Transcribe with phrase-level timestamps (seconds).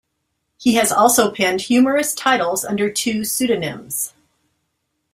[0.57, 4.15] He has also penned humorous titles under two pseudonyms.